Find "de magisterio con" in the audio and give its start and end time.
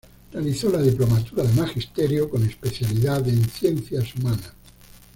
1.43-2.43